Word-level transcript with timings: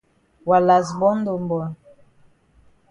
Wa 0.49 0.57
kas 0.67 0.87
born 0.99 1.19
don 1.25 1.43
born. 1.49 1.69